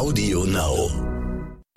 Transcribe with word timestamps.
Audio 0.00 0.44
Now. 0.46 0.90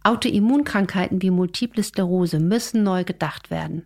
Autoimmunkrankheiten 0.05 1.21
wie 1.21 1.29
Multiple 1.29 1.83
Sklerose 1.83 2.39
müssen 2.39 2.81
neu 2.81 3.03
gedacht 3.03 3.51
werden. 3.51 3.85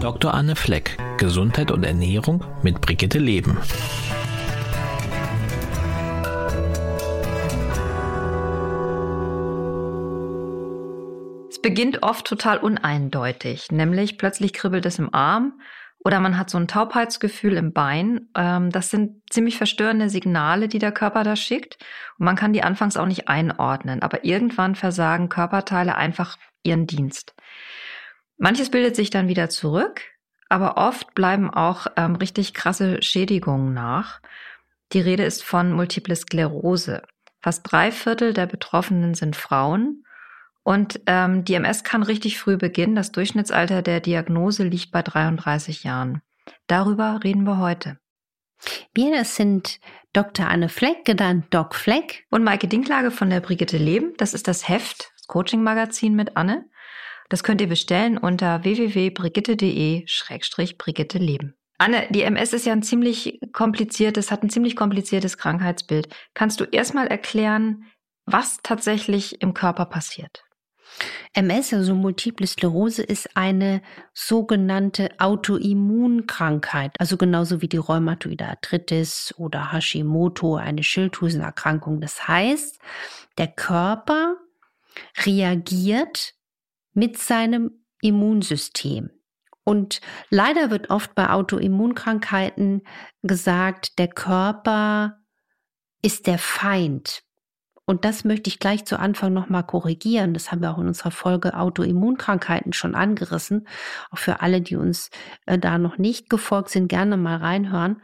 Dr. 0.00 0.34
Anne 0.34 0.56
Fleck, 0.56 0.98
Gesundheit 1.16 1.70
und 1.70 1.84
Ernährung 1.84 2.44
mit 2.62 2.82
Brigitte 2.82 3.18
Leben. 3.18 3.56
Beginnt 11.66 12.04
oft 12.04 12.24
total 12.24 12.58
uneindeutig, 12.58 13.72
nämlich 13.72 14.18
plötzlich 14.18 14.52
kribbelt 14.52 14.86
es 14.86 15.00
im 15.00 15.12
Arm 15.12 15.60
oder 15.98 16.20
man 16.20 16.38
hat 16.38 16.48
so 16.48 16.58
ein 16.58 16.68
Taubheitsgefühl 16.68 17.54
im 17.54 17.72
Bein. 17.72 18.28
Ähm, 18.36 18.70
das 18.70 18.90
sind 18.90 19.20
ziemlich 19.30 19.56
verstörende 19.56 20.08
Signale, 20.08 20.68
die 20.68 20.78
der 20.78 20.92
Körper 20.92 21.24
da 21.24 21.34
schickt. 21.34 21.78
Und 22.20 22.26
man 22.26 22.36
kann 22.36 22.52
die 22.52 22.62
anfangs 22.62 22.96
auch 22.96 23.06
nicht 23.06 23.26
einordnen, 23.26 24.00
aber 24.00 24.24
irgendwann 24.24 24.76
versagen 24.76 25.28
Körperteile 25.28 25.96
einfach 25.96 26.36
ihren 26.62 26.86
Dienst. 26.86 27.34
Manches 28.38 28.70
bildet 28.70 28.94
sich 28.94 29.10
dann 29.10 29.26
wieder 29.26 29.48
zurück, 29.48 30.02
aber 30.48 30.76
oft 30.76 31.16
bleiben 31.16 31.50
auch 31.50 31.88
ähm, 31.96 32.14
richtig 32.14 32.54
krasse 32.54 33.02
Schädigungen 33.02 33.74
nach. 33.74 34.20
Die 34.92 35.00
Rede 35.00 35.24
ist 35.24 35.42
von 35.42 35.72
Multiple 35.72 36.14
Sklerose. 36.14 37.02
Fast 37.42 37.72
drei 37.72 37.90
Viertel 37.90 38.34
der 38.34 38.46
Betroffenen 38.46 39.14
sind 39.14 39.34
Frauen 39.34 40.04
und 40.66 41.00
ähm, 41.06 41.44
die 41.44 41.54
MS 41.54 41.84
kann 41.84 42.02
richtig 42.02 42.40
früh 42.40 42.56
beginnen. 42.56 42.96
Das 42.96 43.12
Durchschnittsalter 43.12 43.82
der 43.82 44.00
Diagnose 44.00 44.64
liegt 44.64 44.90
bei 44.90 45.00
33 45.00 45.84
Jahren. 45.84 46.22
Darüber 46.66 47.20
reden 47.22 47.44
wir 47.44 47.58
heute. 47.58 48.00
Wir, 48.92 49.12
das 49.12 49.36
sind 49.36 49.78
Dr. 50.12 50.48
Anne 50.48 50.68
Fleck, 50.68 51.04
genannt 51.04 51.46
Doc 51.50 51.76
Fleck. 51.76 52.26
Und 52.30 52.42
Maike 52.42 52.66
Dinklage 52.66 53.12
von 53.12 53.30
der 53.30 53.38
Brigitte 53.38 53.76
Leben. 53.76 54.14
Das 54.16 54.34
ist 54.34 54.48
das 54.48 54.68
Heft, 54.68 55.12
das 55.16 55.28
Coaching-Magazin 55.28 56.16
mit 56.16 56.36
Anne. 56.36 56.68
Das 57.28 57.44
könnt 57.44 57.60
ihr 57.60 57.68
bestellen 57.68 58.18
unter 58.18 58.64
www.brigitte.de-brigitte 58.64 61.18
leben. 61.18 61.54
Anne, 61.78 62.08
die 62.10 62.22
MS 62.22 62.54
ist 62.54 62.66
ja 62.66 62.72
ein 62.72 62.82
ziemlich 62.82 63.38
kompliziertes, 63.52 64.32
hat 64.32 64.42
ein 64.42 64.50
ziemlich 64.50 64.74
kompliziertes 64.74 65.38
Krankheitsbild. 65.38 66.08
Kannst 66.34 66.58
du 66.58 66.64
erstmal 66.64 67.06
erklären, 67.06 67.84
was 68.24 68.58
tatsächlich 68.64 69.40
im 69.40 69.54
Körper 69.54 69.86
passiert? 69.86 70.42
MS, 71.34 71.74
also 71.74 71.94
Multiple 71.94 72.46
Sklerose, 72.46 73.02
ist 73.02 73.36
eine 73.36 73.82
sogenannte 74.14 75.10
Autoimmunkrankheit, 75.18 76.92
also 76.98 77.16
genauso 77.16 77.60
wie 77.60 77.68
die 77.68 77.76
Rheumatoide 77.76 78.46
Arthritis 78.46 79.34
oder 79.36 79.72
Hashimoto, 79.72 80.56
eine 80.56 80.82
Schilddrüsenerkrankung. 80.82 82.00
Das 82.00 82.26
heißt, 82.26 82.78
der 83.38 83.48
Körper 83.48 84.36
reagiert 85.24 86.34
mit 86.94 87.18
seinem 87.18 87.84
Immunsystem. 88.00 89.10
Und 89.64 90.00
leider 90.30 90.70
wird 90.70 90.90
oft 90.90 91.14
bei 91.14 91.28
Autoimmunkrankheiten 91.28 92.82
gesagt, 93.22 93.98
der 93.98 94.08
Körper 94.08 95.18
ist 96.02 96.26
der 96.28 96.38
Feind. 96.38 97.25
Und 97.86 98.04
das 98.04 98.24
möchte 98.24 98.48
ich 98.48 98.58
gleich 98.58 98.84
zu 98.84 98.98
Anfang 98.98 99.32
nochmal 99.32 99.64
korrigieren. 99.64 100.34
Das 100.34 100.50
haben 100.50 100.60
wir 100.60 100.72
auch 100.72 100.78
in 100.78 100.88
unserer 100.88 101.12
Folge 101.12 101.56
Autoimmunkrankheiten 101.56 102.72
schon 102.72 102.96
angerissen. 102.96 103.68
Auch 104.10 104.18
für 104.18 104.40
alle, 104.40 104.60
die 104.60 104.74
uns 104.74 105.10
äh, 105.46 105.56
da 105.56 105.78
noch 105.78 105.96
nicht 105.96 106.28
gefolgt 106.28 106.70
sind, 106.70 106.88
gerne 106.88 107.16
mal 107.16 107.36
reinhören. 107.36 108.02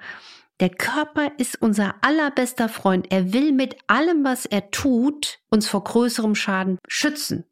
Der 0.60 0.70
Körper 0.70 1.32
ist 1.38 1.60
unser 1.60 1.96
allerbester 2.02 2.68
Freund. 2.68 3.10
Er 3.10 3.32
will 3.32 3.50
mit 3.50 3.76
allem, 3.88 4.22
was 4.22 4.46
er 4.46 4.70
tut, 4.70 5.40
uns 5.50 5.66
vor 5.66 5.82
größerem 5.82 6.36
Schaden 6.36 6.78
schützen 6.86 7.44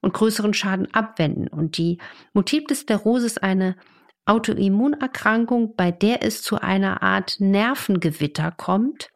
und 0.00 0.14
größeren 0.14 0.54
Schaden 0.54 0.94
abwenden. 0.94 1.48
Und 1.48 1.76
die 1.78 1.98
Multiple 2.32 2.76
Sklerose 2.76 3.26
ist 3.26 3.42
eine 3.42 3.74
Autoimmunerkrankung, 4.24 5.74
bei 5.74 5.90
der 5.90 6.22
es 6.22 6.42
zu 6.42 6.60
einer 6.60 7.02
Art 7.02 7.40
Nervengewitter 7.40 8.52
kommt, 8.52 9.08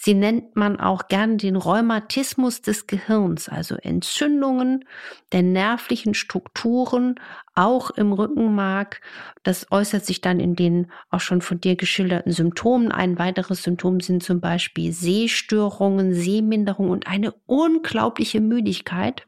Sie 0.00 0.14
nennt 0.14 0.54
man 0.54 0.78
auch 0.78 1.08
gern 1.08 1.38
den 1.38 1.56
Rheumatismus 1.56 2.62
des 2.62 2.86
Gehirns, 2.86 3.48
also 3.48 3.74
Entzündungen 3.74 4.84
der 5.32 5.42
nervlichen 5.42 6.14
Strukturen, 6.14 7.16
auch 7.56 7.90
im 7.90 8.12
Rückenmark. 8.12 9.00
Das 9.42 9.72
äußert 9.72 10.06
sich 10.06 10.20
dann 10.20 10.38
in 10.38 10.54
den 10.54 10.92
auch 11.10 11.18
schon 11.18 11.42
von 11.42 11.60
dir 11.60 11.74
geschilderten 11.74 12.30
Symptomen. 12.30 12.92
Ein 12.92 13.18
weiteres 13.18 13.64
Symptom 13.64 13.98
sind 13.98 14.22
zum 14.22 14.40
Beispiel 14.40 14.92
Sehstörungen, 14.92 16.14
Sehminderung 16.14 16.90
und 16.90 17.08
eine 17.08 17.34
unglaubliche 17.46 18.40
Müdigkeit. 18.40 19.26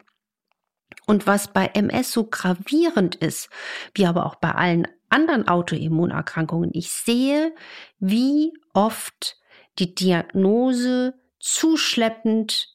Und 1.05 1.27
was 1.27 1.53
bei 1.53 1.67
MS 1.67 2.13
so 2.13 2.29
gravierend 2.31 3.17
ist, 3.17 3.51
wie 3.95 4.07
aber 4.07 4.25
auch 4.25 4.37
bei 4.37 4.53
allen 4.53 4.87
anderen 5.09 5.49
Autoimmunerkrankungen, 5.49 6.71
ich 6.73 6.93
sehe, 6.93 7.53
wie 7.99 8.53
oft 8.73 9.40
die 9.79 9.95
Diagnose 9.95 11.15
zuschleppend 11.39 12.69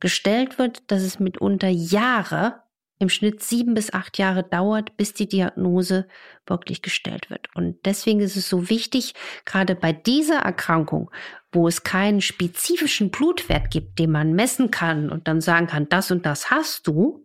gestellt 0.00 0.58
wird, 0.58 0.90
dass 0.90 1.02
es 1.02 1.18
mitunter 1.18 1.68
Jahre, 1.68 2.62
im 3.00 3.08
Schnitt 3.08 3.42
sieben 3.42 3.74
bis 3.74 3.92
acht 3.92 4.18
Jahre 4.18 4.44
dauert, 4.44 4.96
bis 4.96 5.14
die 5.14 5.28
Diagnose 5.28 6.06
wirklich 6.46 6.80
gestellt 6.80 7.28
wird. 7.28 7.48
Und 7.54 7.84
deswegen 7.84 8.20
ist 8.20 8.36
es 8.36 8.48
so 8.48 8.70
wichtig, 8.70 9.14
gerade 9.44 9.74
bei 9.74 9.92
dieser 9.92 10.38
Erkrankung, 10.38 11.10
wo 11.52 11.66
es 11.66 11.82
keinen 11.82 12.20
spezifischen 12.20 13.10
Blutwert 13.10 13.70
gibt, 13.70 13.98
den 13.98 14.10
man 14.10 14.32
messen 14.32 14.70
kann 14.70 15.10
und 15.10 15.26
dann 15.26 15.40
sagen 15.40 15.66
kann, 15.66 15.88
das 15.88 16.10
und 16.10 16.24
das 16.24 16.50
hast 16.50 16.86
du, 16.86 17.23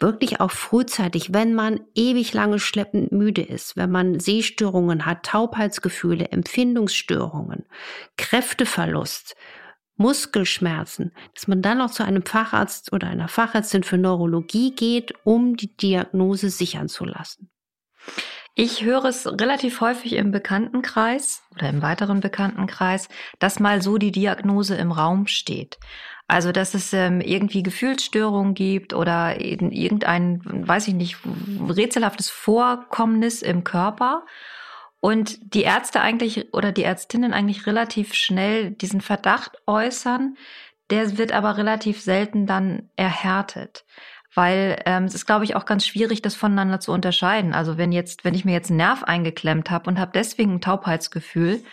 wirklich 0.00 0.40
auch 0.40 0.50
frühzeitig, 0.50 1.32
wenn 1.32 1.54
man 1.54 1.80
ewig 1.94 2.32
lange 2.34 2.58
schleppend 2.58 3.12
müde 3.12 3.42
ist, 3.42 3.76
wenn 3.76 3.90
man 3.90 4.20
Sehstörungen 4.20 5.06
hat, 5.06 5.24
Taubheitsgefühle, 5.24 6.28
Empfindungsstörungen, 6.30 7.64
Kräfteverlust, 8.16 9.36
Muskelschmerzen, 9.96 11.12
dass 11.34 11.48
man 11.48 11.62
dann 11.62 11.80
auch 11.80 11.90
zu 11.90 12.04
einem 12.04 12.22
Facharzt 12.22 12.92
oder 12.92 13.08
einer 13.08 13.28
Fachärztin 13.28 13.82
für 13.82 13.96
Neurologie 13.96 14.74
geht, 14.74 15.14
um 15.24 15.56
die 15.56 15.74
Diagnose 15.74 16.50
sichern 16.50 16.88
zu 16.88 17.06
lassen. 17.06 17.50
Ich 18.58 18.82
höre 18.82 19.04
es 19.04 19.26
relativ 19.26 19.82
häufig 19.82 20.14
im 20.14 20.30
Bekanntenkreis 20.30 21.42
oder 21.54 21.68
im 21.68 21.82
weiteren 21.82 22.20
Bekanntenkreis, 22.20 23.10
dass 23.38 23.60
mal 23.60 23.82
so 23.82 23.98
die 23.98 24.12
Diagnose 24.12 24.76
im 24.76 24.92
Raum 24.92 25.26
steht. 25.26 25.78
Also, 26.26 26.52
dass 26.52 26.72
es 26.72 26.94
ähm, 26.94 27.20
irgendwie 27.20 27.62
Gefühlsstörungen 27.62 28.54
gibt 28.54 28.94
oder 28.94 29.38
irgendein, 29.42 30.40
weiß 30.42 30.88
ich 30.88 30.94
nicht, 30.94 31.18
rätselhaftes 31.68 32.30
Vorkommnis 32.30 33.42
im 33.42 33.62
Körper. 33.62 34.24
Und 35.00 35.38
die 35.54 35.62
Ärzte 35.64 36.00
eigentlich 36.00 36.54
oder 36.54 36.72
die 36.72 36.84
Ärztinnen 36.84 37.34
eigentlich 37.34 37.66
relativ 37.66 38.14
schnell 38.14 38.70
diesen 38.70 39.02
Verdacht 39.02 39.58
äußern. 39.66 40.34
Der 40.88 41.18
wird 41.18 41.32
aber 41.32 41.58
relativ 41.58 42.00
selten 42.00 42.46
dann 42.46 42.88
erhärtet 42.96 43.84
weil 44.36 44.80
ähm, 44.84 45.04
es 45.04 45.14
ist, 45.14 45.26
glaube 45.26 45.44
ich, 45.44 45.56
auch 45.56 45.64
ganz 45.64 45.86
schwierig, 45.86 46.20
das 46.20 46.34
voneinander 46.34 46.78
zu 46.78 46.92
unterscheiden. 46.92 47.54
Also 47.54 47.78
wenn 47.78 47.90
jetzt, 47.90 48.24
wenn 48.24 48.34
ich 48.34 48.44
mir 48.44 48.52
jetzt 48.52 48.70
einen 48.70 48.76
Nerv 48.76 49.02
eingeklemmt 49.02 49.70
habe 49.70 49.88
und 49.88 49.98
habe 49.98 50.12
deswegen 50.14 50.54
ein 50.54 50.60
Taubheitsgefühl, 50.60 51.64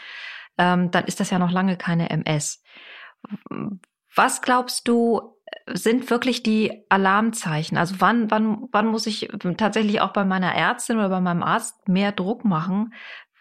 ähm, 0.57 0.90
dann 0.90 1.03
ist 1.06 1.19
das 1.19 1.29
ja 1.29 1.40
noch 1.40 1.51
lange 1.51 1.75
keine 1.78 2.09
MS. 2.09 2.63
Was 4.16 4.41
glaubst 4.41 4.88
du, 4.88 5.35
sind 5.68 6.09
wirklich 6.09 6.41
die 6.41 6.85
Alarmzeichen? 6.90 7.78
Also 7.78 7.96
wann, 8.00 8.31
wann, 8.31 8.69
wann 8.72 8.88
muss 8.88 9.07
ich 9.07 9.30
tatsächlich 9.57 10.00
auch 10.00 10.13
bei 10.13 10.24
meiner 10.24 10.56
Ärztin 10.56 10.97
oder 10.97 11.09
bei 11.09 11.22
meinem 11.22 11.44
Arzt 11.44 11.89
mehr 11.89 12.13
Druck 12.13 12.45
machen, 12.45 12.94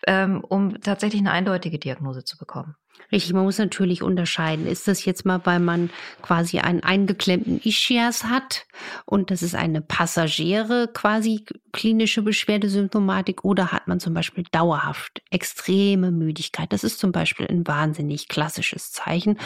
ähm, 0.06 0.42
um 0.42 0.80
tatsächlich 0.80 1.20
eine 1.20 1.30
eindeutige 1.30 1.78
Diagnose 1.78 2.24
zu 2.24 2.36
bekommen? 2.38 2.74
Richtig, 3.12 3.34
man 3.34 3.44
muss 3.44 3.58
natürlich 3.58 4.02
unterscheiden. 4.02 4.66
Ist 4.66 4.88
das 4.88 5.04
jetzt 5.04 5.26
mal, 5.26 5.40
weil 5.44 5.60
man 5.60 5.90
quasi 6.22 6.60
einen 6.60 6.82
eingeklemmten 6.82 7.60
Ischias 7.62 8.24
hat 8.24 8.64
und 9.04 9.30
das 9.30 9.42
ist 9.42 9.54
eine 9.54 9.82
passagiere 9.82 10.88
quasi 10.92 11.44
klinische 11.72 12.22
Beschwerdesymptomatik 12.22 13.44
oder 13.44 13.70
hat 13.70 13.86
man 13.86 14.00
zum 14.00 14.14
Beispiel 14.14 14.44
dauerhaft 14.50 15.22
extreme 15.30 16.10
Müdigkeit? 16.10 16.72
Das 16.72 16.84
ist 16.84 16.98
zum 16.98 17.12
Beispiel 17.12 17.46
ein 17.46 17.66
wahnsinnig 17.66 18.28
klassisches 18.28 18.92
Zeichen. 18.92 19.38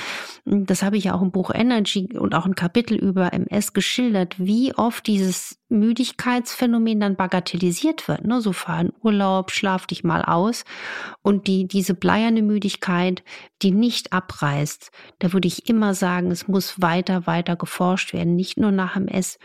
Das 0.44 0.84
habe 0.84 0.96
ich 0.96 1.04
ja 1.04 1.14
auch 1.14 1.22
im 1.22 1.32
Buch 1.32 1.50
Energy 1.52 2.16
und 2.16 2.37
auch 2.37 2.46
ein 2.46 2.54
Kapitel 2.54 2.96
über 2.96 3.32
MS 3.32 3.72
geschildert, 3.72 4.37
wie 4.38 4.75
oft 4.75 5.08
dieses 5.08 5.58
Müdigkeitsphänomen 5.69 7.00
dann 7.00 7.16
bagatellisiert 7.16 8.06
wird. 8.06 8.25
Ne? 8.25 8.40
So 8.40 8.52
fahr 8.52 8.82
in 8.82 8.92
Urlaub, 9.02 9.50
schlaf 9.50 9.87
dich 9.87 10.04
mal 10.04 10.22
aus. 10.22 10.64
Und 11.22 11.49
die, 11.49 11.66
diese 11.66 11.94
bleierne 11.94 12.42
Müdigkeit, 12.42 13.25
die 13.62 13.71
nicht 13.71 14.12
abreißt. 14.12 14.91
Da 15.19 15.33
würde 15.33 15.49
ich 15.49 15.69
immer 15.69 15.94
sagen, 15.94 16.31
es 16.31 16.49
muss 16.49 16.81
weiter, 16.81 17.27
weiter 17.27 17.56
geforscht 17.56 18.12
werden, 18.12 18.37
nicht 18.37 18.59
nur 18.59 18.71
nach 18.73 18.97
MS. 18.97 19.38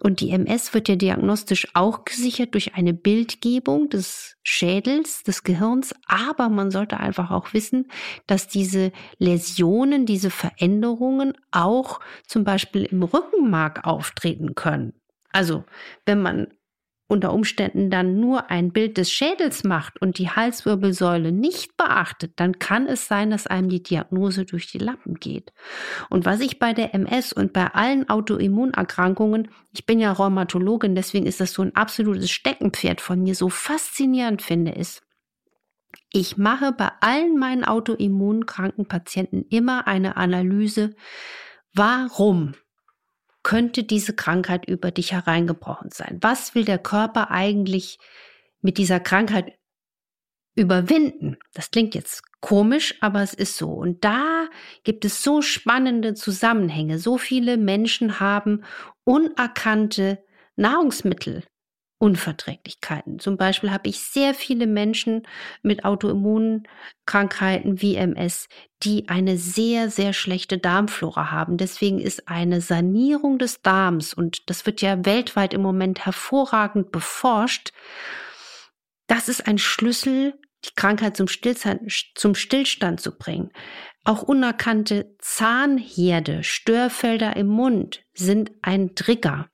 Und 0.00 0.20
die 0.20 0.30
MS 0.30 0.74
wird 0.74 0.88
ja 0.88 0.96
diagnostisch 0.96 1.68
auch 1.74 2.04
gesichert 2.04 2.54
durch 2.54 2.74
eine 2.74 2.94
Bildgebung 2.94 3.88
des 3.88 4.36
Schädels, 4.42 5.22
des 5.22 5.44
Gehirns. 5.44 5.94
Aber 6.06 6.48
man 6.48 6.70
sollte 6.70 6.98
einfach 6.98 7.30
auch 7.30 7.52
wissen, 7.52 7.88
dass 8.26 8.48
diese 8.48 8.92
Läsionen, 9.18 10.06
diese 10.06 10.30
Veränderungen 10.30 11.34
auch 11.50 12.00
zum 12.26 12.44
Beispiel 12.44 12.84
im 12.84 13.02
Rückenmark 13.02 13.84
auftreten 13.86 14.54
können. 14.54 14.94
Also, 15.30 15.64
wenn 16.06 16.22
man 16.22 16.48
unter 17.08 17.32
Umständen 17.32 17.90
dann 17.90 18.20
nur 18.20 18.50
ein 18.50 18.70
Bild 18.70 18.98
des 18.98 19.10
Schädels 19.10 19.64
macht 19.64 20.00
und 20.00 20.18
die 20.18 20.28
Halswirbelsäule 20.28 21.32
nicht 21.32 21.76
beachtet, 21.78 22.34
dann 22.36 22.58
kann 22.58 22.86
es 22.86 23.08
sein, 23.08 23.30
dass 23.30 23.46
einem 23.46 23.70
die 23.70 23.82
Diagnose 23.82 24.44
durch 24.44 24.70
die 24.70 24.78
Lappen 24.78 25.14
geht. 25.14 25.52
Und 26.10 26.26
was 26.26 26.40
ich 26.40 26.58
bei 26.58 26.74
der 26.74 26.94
MS 26.94 27.32
und 27.32 27.54
bei 27.54 27.68
allen 27.68 28.10
Autoimmunerkrankungen, 28.10 29.48
ich 29.72 29.86
bin 29.86 30.00
ja 30.00 30.12
Rheumatologin, 30.12 30.94
deswegen 30.94 31.26
ist 31.26 31.40
das 31.40 31.54
so 31.54 31.62
ein 31.62 31.74
absolutes 31.74 32.30
Steckenpferd 32.30 33.00
von 33.00 33.22
mir, 33.22 33.34
so 33.34 33.48
faszinierend 33.48 34.42
finde, 34.42 34.72
ist, 34.72 35.02
ich 36.12 36.36
mache 36.36 36.72
bei 36.72 36.90
allen 37.00 37.38
meinen 37.38 37.64
autoimmunkranken 37.64 38.86
Patienten 38.86 39.46
immer 39.48 39.86
eine 39.86 40.18
Analyse, 40.18 40.94
warum 41.72 42.52
könnte 43.42 43.84
diese 43.84 44.14
Krankheit 44.14 44.68
über 44.68 44.90
dich 44.90 45.12
hereingebrochen 45.12 45.90
sein? 45.90 46.18
Was 46.20 46.54
will 46.54 46.64
der 46.64 46.78
Körper 46.78 47.30
eigentlich 47.30 47.98
mit 48.60 48.78
dieser 48.78 49.00
Krankheit 49.00 49.54
überwinden? 50.54 51.36
Das 51.54 51.70
klingt 51.70 51.94
jetzt 51.94 52.22
komisch, 52.40 52.96
aber 53.00 53.22
es 53.22 53.34
ist 53.34 53.56
so. 53.56 53.70
Und 53.70 54.04
da 54.04 54.46
gibt 54.84 55.04
es 55.04 55.22
so 55.22 55.42
spannende 55.42 56.14
Zusammenhänge. 56.14 56.98
So 56.98 57.18
viele 57.18 57.56
Menschen 57.56 58.20
haben 58.20 58.64
unerkannte 59.04 60.24
Nahrungsmittel 60.56 61.44
Unverträglichkeiten. 61.98 63.18
Zum 63.18 63.36
Beispiel 63.36 63.72
habe 63.72 63.88
ich 63.88 64.00
sehr 64.00 64.32
viele 64.32 64.66
Menschen 64.68 65.26
mit 65.62 65.84
Autoimmunkrankheiten 65.84 67.82
wie 67.82 67.96
MS, 67.96 68.48
die 68.84 69.08
eine 69.08 69.36
sehr, 69.36 69.90
sehr 69.90 70.12
schlechte 70.12 70.58
Darmflora 70.58 71.32
haben. 71.32 71.56
Deswegen 71.56 71.98
ist 71.98 72.28
eine 72.28 72.60
Sanierung 72.60 73.38
des 73.38 73.62
Darms, 73.62 74.14
und 74.14 74.48
das 74.48 74.64
wird 74.64 74.80
ja 74.80 75.04
weltweit 75.04 75.52
im 75.54 75.62
Moment 75.62 76.06
hervorragend 76.06 76.92
beforscht, 76.92 77.72
das 79.08 79.28
ist 79.28 79.48
ein 79.48 79.58
Schlüssel, 79.58 80.34
die 80.64 80.74
Krankheit 80.76 81.16
zum 81.16 81.28
Stillstand, 81.28 81.90
zum 82.14 82.34
Stillstand 82.34 83.00
zu 83.00 83.16
bringen. 83.16 83.50
Auch 84.04 84.22
unerkannte 84.22 85.14
Zahnherde, 85.18 86.44
Störfelder 86.44 87.36
im 87.36 87.46
Mund 87.46 88.02
sind 88.14 88.52
ein 88.62 88.94
Trigger 88.94 89.48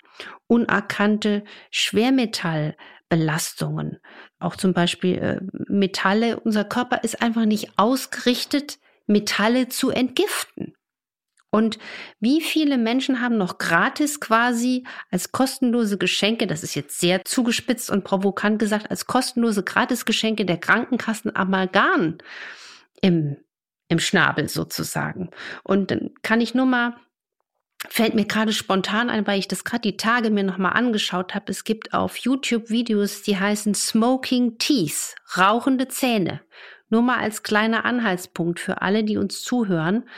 unerkannte 0.47 1.45
Schwermetallbelastungen. 1.71 3.99
Auch 4.39 4.57
zum 4.57 4.73
Beispiel 4.73 5.19
äh, 5.19 5.41
Metalle. 5.69 6.41
Unser 6.41 6.65
Körper 6.65 7.05
ist 7.05 7.21
einfach 7.23 7.45
nicht 7.45 7.79
ausgerichtet, 7.79 8.79
Metalle 9.07 9.69
zu 9.69 9.91
entgiften. 9.91 10.75
Und 11.55 11.79
wie 12.19 12.41
viele 12.41 12.79
Menschen 12.79 13.21
haben 13.21 13.39
noch 13.39 13.59
gratis 13.59 14.19
quasi 14.19 14.85
als 15.13 15.31
kostenlose 15.31 15.99
Geschenke, 15.99 16.49
das 16.49 16.65
ist 16.65 16.75
jetzt 16.75 16.99
sehr 16.99 17.25
zugespitzt 17.25 17.91
und 17.91 18.03
provokant 18.03 18.59
gesagt, 18.59 18.91
als 18.91 19.07
kostenlose 19.07 19.63
Gratisgeschenke 19.63 20.47
der 20.47 20.57
Krankenkassen 20.57 21.37
Amalgam 21.37 22.19
im, 23.01 23.37
im 23.87 24.01
Schnabel 24.01 24.49
sozusagen. 24.49 25.31
Und 25.63 25.93
dann 25.93 26.11
kann 26.23 26.41
ich 26.41 26.55
nur 26.55 26.67
mal 26.67 26.97
fällt 27.89 28.15
mir 28.15 28.25
gerade 28.25 28.53
spontan 28.53 29.11
ein, 29.11 29.27
weil 29.27 29.39
ich 29.39 29.49
das 29.49 29.65
gerade 29.65 29.83
die 29.83 29.97
Tage 29.97 30.31
mir 30.31 30.45
nochmal 30.45 30.73
angeschaut 30.73 31.35
habe. 31.35 31.51
Es 31.51 31.65
gibt 31.65 31.93
auf 31.95 32.17
YouTube 32.17 32.71
Videos, 32.71 33.23
die 33.23 33.39
heißen 33.39 33.75
Smoking 33.75 34.59
Teeth, 34.59 35.15
rauchende 35.37 35.89
Zähne. 35.89 36.41
Nur 36.89 37.03
mal 37.03 37.19
als 37.19 37.43
kleiner 37.43 37.85
Anhaltspunkt 37.85 38.61
für 38.61 38.83
alle, 38.83 39.05
die 39.05 39.17
uns 39.17 39.43
zuhören. 39.43 40.09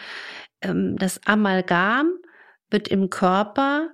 Ähm, 0.60 0.96
das 0.98 1.26
Amalgam 1.26 2.10
wird 2.70 2.88
im 2.88 3.10
Körper 3.10 3.90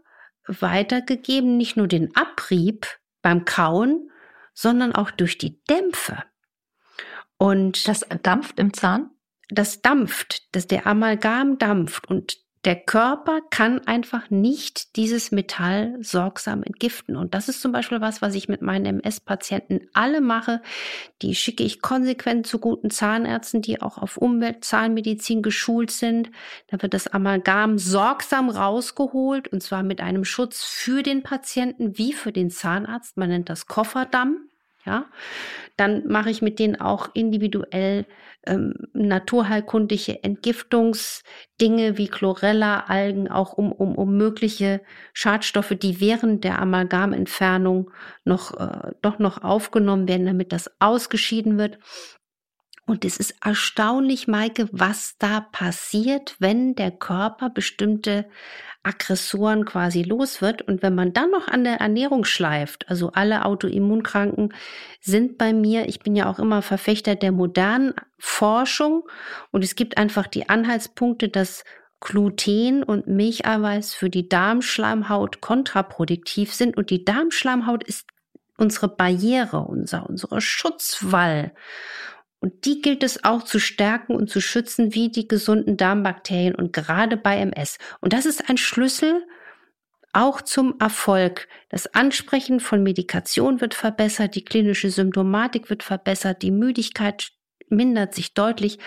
weitergegeben, 0.47 1.57
nicht 1.57 1.77
nur 1.77 1.87
den 1.87 2.15
Abrieb 2.17 2.87
beim 3.23 3.45
Kauen, 3.45 4.11
sondern 4.55 4.95
auch 4.95 5.11
durch 5.11 5.39
die 5.39 5.63
Dämpfe. 5.65 6.25
Und 7.39 7.89
das 7.89 8.07
dampft 8.23 8.59
im 8.59 8.73
Zahn? 8.73 9.11
Das 9.49 9.83
dampft, 9.83 10.55
dass 10.55 10.67
der 10.67 10.87
Amalgam 10.87 11.59
dampft 11.59 12.09
und 12.09 12.39
der 12.65 12.77
Körper 12.77 13.41
kann 13.51 13.81
einfach 13.87 14.31
nicht 14.31 14.95
dieses 14.95 15.33
Metall 15.33 15.97
sorgsam 16.01 16.63
entgiften. 16.63 17.17
Und 17.17 17.35
das 17.35 17.49
ist 17.49 17.61
zum 17.61 17.73
Beispiel 17.73 18.01
was, 18.01 18.23
was 18.23 18.37
ich 18.37 18.49
mit 18.49 18.63
meinen 18.63 19.01
MS-Patienten 19.01 19.89
alle 19.95 20.21
mache. 20.21 20.63
Die 21.23 21.35
schicke 21.35 21.65
ich 21.65 21.83
konsequent 21.83 22.47
zu 22.47 22.61
guten 22.61 22.91
Zahnärzten, 22.91 23.63
die 23.63 23.83
auch 23.83 23.99
auf 23.99 24.17
Umweltzahnmedizin 24.17 25.43
geschult 25.43 25.91
sind. 25.91 26.31
Da 26.69 26.81
wird 26.81 26.95
das 26.95 27.09
Amalgam 27.09 27.79
sorgsam 27.79 28.49
rausgeholt 28.49 29.49
und 29.49 29.61
zwar 29.61 29.83
mit 29.83 30.01
einem 30.01 30.25
Schutz 30.25 30.63
für 30.63 31.03
den 31.03 31.25
Patienten 31.25 31.99
wie 31.99 32.13
für 32.13 32.31
den 32.31 32.51
Zahnarzt. 32.51 33.17
Man 33.17 33.31
nennt 33.31 33.49
das 33.49 33.67
Kofferdamm. 33.67 34.52
Ja, 34.85 35.07
dann 35.77 36.09
mache 36.09 36.31
ich 36.31 36.43
mit 36.43 36.59
denen 36.59 36.81
auch 36.81 37.11
individuell 37.15 38.07
ähm, 38.47 38.75
naturheilkundliche 38.93 40.23
Entgiftungsdinge 40.25 41.99
wie 41.99 42.09
Chlorella, 42.09 42.81
Algen, 42.89 43.29
auch 43.29 43.53
um, 43.53 43.71
um, 43.73 43.95
um 43.95 44.17
mögliche 44.17 44.81
Schadstoffe, 45.13 45.75
die 45.81 46.01
während 46.01 46.45
der 46.45 46.59
Amalgamentfernung 46.61 47.91
noch, 48.25 48.59
äh, 48.59 48.93
doch 49.03 49.19
noch 49.21 49.45
aufgenommen 49.45 50.09
werden, 50.09 50.27
damit 50.27 50.53
das 50.53 50.71
ausgeschieden 50.81 51.59
wird. 51.59 51.79
Und 52.87 53.05
es 53.05 53.17
ist 53.17 53.35
erstaunlich, 53.45 54.27
Maike, 54.27 54.69
was 54.73 55.17
da 55.19 55.41
passiert, 55.41 56.35
wenn 56.41 56.75
der 56.75 56.91
Körper 56.91 57.49
bestimmte 57.49 58.27
Aggressoren 58.83 59.65
quasi 59.65 60.03
los 60.03 60.43
wird. 60.43 60.63
Und 60.63 60.83
wenn 60.83 60.95
man 60.95 61.13
dann 61.13 61.31
noch 61.31 61.47
an 61.47 61.63
der 61.63 61.77
Ernährung 61.77 62.25
schleift, 62.25 62.89
also 62.89 63.13
alle 63.13 63.45
Autoimmunkranken 63.45 64.53
sind 65.01 65.39
bei 65.39 65.53
mir, 65.53 65.89
ich 65.89 66.01
bin 66.01 66.17
ja 66.17 66.29
auch 66.29 66.41
immer 66.41 66.63
Verfechter 66.63 67.15
der 67.15 67.31
modernen 67.31 67.95
Forschung 68.19 69.05
und 69.53 69.63
es 69.63 69.77
gibt 69.77 69.97
einfach 69.97 70.27
die 70.27 70.49
Anhaltspunkte, 70.49 71.29
dass 71.29 71.65
Gluten 72.01 72.83
und 72.83 73.07
Milcheiweiß 73.07 73.95
für 73.95 74.11
die 74.11 74.29
Darmschleimhaut 74.29 75.41
kontraproduktiv 75.41 76.53
sind 76.53 76.77
und 76.77 76.91
die 76.91 77.05
Darmschleimhaut 77.05 77.85
ist 77.85 78.09
unsere 78.57 78.89
Barriere, 78.89 79.61
unser, 79.61 80.09
unsere 80.09 80.41
Schutzwall. 80.41 81.53
Und 82.43 82.65
die 82.65 82.83
gilt 82.83 83.05
es 83.05 83.23
auch 83.23 83.45
zu 83.45 83.61
stärken 83.61 84.17
und 84.17 84.29
zu 84.29 84.41
schützen 84.41 84.95
wie 84.95 85.11
die 85.11 85.29
gesunden 85.29 85.77
Darmbakterien 85.77 86.57
und 86.57 86.73
gerade 86.73 87.17
bei 87.17 87.37
MS. 87.37 87.79
Und 88.01 88.13
das 88.13 88.27
ist 88.27 88.51
ein 88.51 88.57
Schlüssel 88.57 89.25
auch 90.13 90.43
zum 90.43 90.75
Erfolg. 90.81 91.47
Das 91.69 91.87
Ansprechen 91.95 92.59
von 92.59 92.83
Medikation 92.83 93.61
wird 93.61 93.75
verbessert, 93.75 94.35
die 94.35 94.45
klinische 94.45 94.91
Symptomatik 94.91 95.71
wird 95.71 95.85
verbessert, 95.85 96.43
die 96.43 96.51
Müdigkeit 96.51 97.31
mindert 97.69 98.13
sich 98.13 98.35
deutlich 98.35 98.81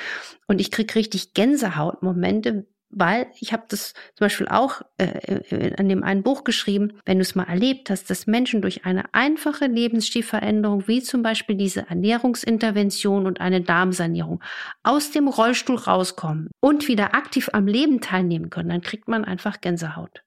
und 0.48 0.60
ich 0.60 0.70
kriege 0.70 0.94
richtig 0.96 1.34
Gänsehautmomente, 1.34 2.68
weil 2.90 3.28
ich 3.40 3.54
habe 3.54 3.64
das 3.68 3.94
zum 4.16 4.26
Beispiel 4.26 4.48
auch 4.48 4.82
äh, 4.98 5.42
in 5.78 5.90
dem 5.90 6.04
einen 6.04 6.24
Buch 6.24 6.44
geschrieben, 6.44 6.94
wenn 7.06 7.18
du 7.18 7.22
es 7.22 7.36
mal 7.36 7.44
erlebt 7.44 7.90
hast, 7.90 8.10
dass 8.10 8.28
Menschen 8.28 8.62
durch 8.62 8.86
eine 8.86 9.14
einfache 9.14 9.66
Lebensstilveränderung, 9.66 10.88
wie 10.88 11.02
zum 11.02 11.22
Beispiel 11.24 11.56
diese 11.56 11.88
Ernährungsintervention 11.90 13.28
und 13.28 13.42
eine 13.42 13.62
Darmsanierung, 13.62 14.44
aus 14.84 15.12
dem 15.12 15.28
Rollstuhl 15.28 15.78
rauskommen 15.78 16.50
und 16.62 16.88
wieder 16.88 17.16
aktiv 17.16 17.50
am 17.54 17.68
Leben 17.68 18.02
teilnehmen 18.02 18.50
können, 18.50 18.70
dann 18.70 18.82
kriegt 18.82 19.08
man 19.08 19.26
einfach 19.26 19.62
Gänsehaut. 19.62 20.24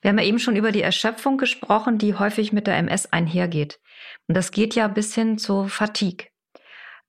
Wir 0.00 0.08
haben 0.10 0.18
ja 0.18 0.24
eben 0.24 0.40
schon 0.40 0.56
über 0.56 0.72
die 0.72 0.82
Erschöpfung 0.82 1.38
gesprochen, 1.38 1.98
die 1.98 2.14
häufig 2.14 2.52
mit 2.52 2.66
der 2.66 2.76
MS 2.76 3.12
einhergeht. 3.12 3.78
Und 4.26 4.36
das 4.36 4.50
geht 4.50 4.74
ja 4.74 4.88
bis 4.88 5.14
hin 5.14 5.38
zur 5.38 5.68
Fatigue 5.68 6.31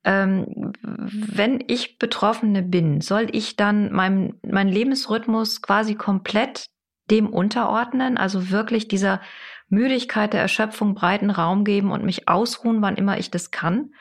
ähm, 0.04 0.74
wenn 0.78 1.64
ich 1.68 1.98
Betroffene 1.98 2.62
bin, 2.62 3.02
soll 3.02 3.28
ich 3.32 3.56
dann 3.56 3.92
meinen 3.92 4.40
Lebensrhythmus 4.42 5.62
quasi 5.62 5.96
komplett 5.96 6.66
dem 7.10 7.28
unterordnen, 7.28 8.18
also 8.18 8.50
wirklich 8.50 8.88
dieser 8.88 9.22
Müdigkeit 9.70 10.34
der 10.34 10.42
Erschöpfung 10.42 10.94
breiten 10.94 11.30
Raum 11.30 11.64
geben 11.64 11.92
und 11.92 12.04
mich 12.04 12.28
ausruhen, 12.28 12.82
wann 12.82 12.96
immer 12.96 13.18
ich 13.18 13.32
das 13.32 13.52
kann? 13.52 13.94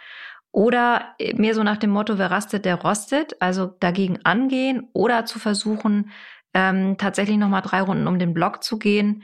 Oder 0.50 1.16
mehr 1.34 1.54
so 1.54 1.62
nach 1.62 1.78
dem 1.78 1.90
Motto, 1.90 2.18
wer 2.18 2.30
rastet, 2.30 2.64
der 2.64 2.76
rostet, 2.76 3.40
also 3.40 3.66
dagegen 3.80 4.18
angehen 4.24 4.88
oder 4.92 5.24
zu 5.24 5.38
versuchen, 5.38 6.10
ähm, 6.52 6.98
tatsächlich 6.98 7.38
nochmal 7.38 7.62
drei 7.62 7.80
Runden 7.80 8.06
um 8.06 8.18
den 8.18 8.34
Block 8.34 8.62
zu 8.62 8.78
gehen, 8.78 9.22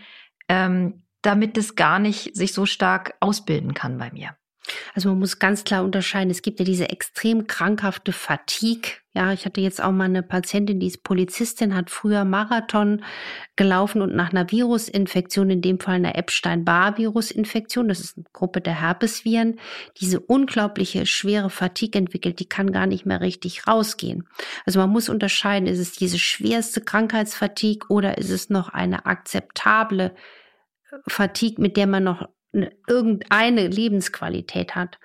ähm, 0.49 1.02
damit 1.20 1.58
es 1.58 1.76
gar 1.76 1.99
nicht 1.99 2.35
sich 2.35 2.54
so 2.54 2.64
stark 2.64 3.14
ausbilden 3.20 3.75
kann 3.75 3.99
bei 3.99 4.11
mir. 4.11 4.37
Also 4.94 5.08
man 5.10 5.18
muss 5.18 5.38
ganz 5.38 5.64
klar 5.64 5.84
unterscheiden. 5.84 6.30
Es 6.30 6.42
gibt 6.42 6.58
ja 6.58 6.64
diese 6.64 6.88
extrem 6.90 7.46
krankhafte 7.46 8.12
Fatigue. 8.12 8.92
Ja, 9.14 9.32
ich 9.32 9.44
hatte 9.46 9.60
jetzt 9.60 9.82
auch 9.82 9.90
mal 9.90 10.04
eine 10.04 10.22
Patientin, 10.22 10.78
die 10.78 10.87
ist 10.87 11.02
Polizistin, 11.02 11.75
hat 11.75 11.90
früher 11.90 12.25
Marathon 12.25 13.02
gelaufen 13.56 14.00
und 14.00 14.14
nach 14.14 14.30
einer 14.30 14.50
Virusinfektion, 14.50 15.50
in 15.50 15.60
dem 15.60 15.80
Fall 15.80 15.96
einer 15.96 16.14
Epstein-Barr-Virusinfektion, 16.14 17.88
das 17.88 17.98
ist 17.98 18.16
eine 18.16 18.26
Gruppe 18.32 18.60
der 18.60 18.80
Herpesviren, 18.80 19.58
diese 20.00 20.20
unglaubliche 20.20 21.04
schwere 21.06 21.50
Fatigue 21.50 21.98
entwickelt, 21.98 22.38
die 22.38 22.48
kann 22.48 22.70
gar 22.70 22.87
nicht 22.87 23.06
mehr 23.06 23.20
richtig 23.20 23.66
rausgehen. 23.66 24.28
Also 24.66 24.78
man 24.78 24.90
muss 24.90 25.08
unterscheiden, 25.08 25.66
ist 25.66 25.80
es 25.80 25.92
diese 25.92 26.18
schwerste 26.18 26.80
Krankheitsfatigue 26.80 27.88
oder 27.88 28.18
ist 28.18 28.30
es 28.30 28.50
noch 28.50 28.68
eine 28.68 29.06
akzeptable 29.06 30.14
Fatigue, 31.08 31.60
mit 31.60 31.76
der 31.76 31.87
man 31.87 32.04
noch 32.04 32.28
irgendeine 32.52 33.69
Lebensqualität 33.69 34.75
hat. 34.75 34.99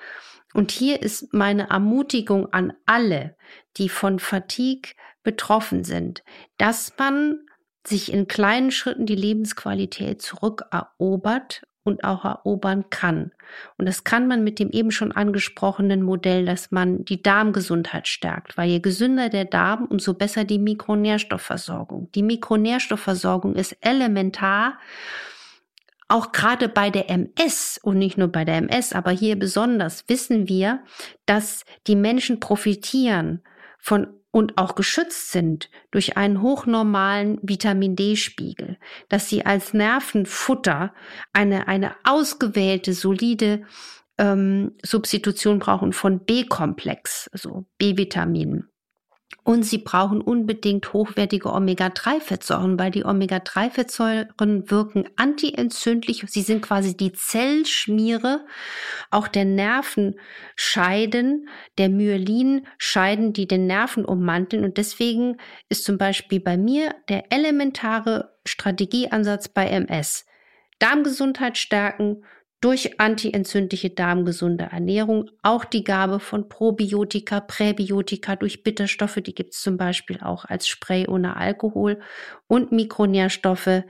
Und 0.54 0.72
hier 0.72 1.02
ist 1.02 1.34
meine 1.34 1.70
Ermutigung 1.70 2.52
an 2.54 2.74
alle, 2.86 3.36
die 3.78 3.90
von 3.90 4.20
Fatigue 4.20 4.94
betroffen 5.24 5.84
sind, 5.84 6.24
dass 6.58 6.94
man 6.98 7.40
sich 7.86 8.14
in 8.14 8.28
kleinen 8.28 8.72
Schritten 8.72 9.06
die 9.06 9.16
Lebensqualität 9.16 10.22
zurückerobert 10.22 11.64
und 11.84 12.04
auch 12.06 12.24
erobern 12.24 12.86
kann. 12.90 13.32
Und 13.78 13.88
das 13.88 14.06
kann 14.06 14.28
man 14.28 14.44
mit 14.44 14.58
dem 14.60 14.70
eben 14.70 14.92
schon 14.92 15.12
angesprochenen 15.12 16.02
Modell, 16.02 16.46
dass 16.46 16.72
man 16.72 17.04
die 17.04 17.22
Darmgesundheit 17.22 18.08
stärkt, 18.08 18.58
weil 18.58 18.70
je 18.70 18.80
gesünder 18.80 19.30
der 19.30 19.46
Darm, 19.46 19.86
umso 19.86 20.14
besser 20.14 20.46
die 20.46 20.60
Mikronährstoffversorgung. 20.60 22.10
Die 22.14 22.24
Mikronährstoffversorgung 22.24 23.56
ist 23.56 23.76
elementar 23.82 24.80
auch 26.08 26.32
gerade 26.32 26.70
bei 26.70 26.90
der 26.90 27.10
MS 27.10 27.80
und 27.82 27.98
nicht 27.98 28.18
nur 28.18 28.28
bei 28.28 28.46
der 28.46 28.56
MS, 28.56 28.94
aber 28.94 29.12
hier 29.12 29.38
besonders 29.38 30.04
wissen 30.08 30.48
wir, 30.48 30.84
dass 31.26 31.66
die 31.88 31.96
Menschen 31.96 32.40
profitieren 32.40 33.42
von 33.80 34.08
und 34.32 34.58
auch 34.58 34.74
geschützt 34.74 35.32
sind 35.32 35.70
durch 35.92 36.18
einen 36.18 36.42
hochnormalen 36.42 37.38
Vitamin 37.44 37.96
D-Spiegel, 37.96 38.80
dass 39.08 39.30
sie 39.30 39.46
als 39.46 39.76
Nervenfutter 39.76 40.92
eine, 41.34 41.68
eine 41.68 41.96
ausgewählte, 42.04 42.94
solide 42.94 43.62
ähm, 44.18 44.72
Substitution 44.84 45.60
brauchen 45.60 45.94
von 45.94 46.26
B-Komplex, 46.26 47.30
also 47.32 47.66
B-Vitaminen. 47.78 48.73
Und 49.46 49.64
sie 49.64 49.80
brauchen 49.80 50.22
unbedingt 50.22 50.94
hochwertige 50.94 51.52
Omega-3-Fettsäuren, 51.52 52.80
weil 52.80 52.92
die 52.92 53.04
Omega-3-Fettsäuren 53.04 54.72
wirken 54.72 55.04
antientzündlich. 55.18 56.24
Sie 56.28 56.44
sind 56.44 56.62
quasi 56.62 56.96
die 56.96 57.12
Zellschmiere 57.12 58.46
auch 59.12 59.28
der 59.28 59.44
Nervenscheiden, 59.44 61.50
der 61.78 61.90
Myelinscheiden, 61.90 63.34
die 63.34 63.46
den 63.46 63.68
Nerven 63.68 64.06
ummanteln. 64.06 64.64
Und 64.64 64.78
deswegen 64.78 65.36
ist 65.68 65.84
zum 65.84 65.98
Beispiel 65.98 66.40
bei 66.40 66.56
mir 66.56 66.96
der 67.10 67.34
elementare 67.34 68.38
Strategieansatz 68.46 69.50
bei 69.50 69.68
MS 69.68 70.26
Darmgesundheit 70.80 71.58
stärken, 71.58 72.24
durch 72.64 72.98
antientzündliche 72.98 73.90
darmgesunde 73.90 74.70
Ernährung, 74.72 75.30
auch 75.42 75.66
die 75.66 75.84
Gabe 75.84 76.22
von 76.22 76.48
Probiotika, 76.48 77.42
Präbiotika 77.42 78.38
durch 78.38 78.64
Bitterstoffe, 78.64 79.20
die 79.22 79.36
gibt 79.36 79.54
es 79.54 79.62
zum 79.62 79.76
Beispiel 79.76 80.20
auch 80.22 80.46
als 80.46 80.70
Spray 80.70 81.06
ohne 81.08 81.36
Alkohol 81.36 82.00
und 82.48 82.72
Mikronährstoffe, 82.72 83.84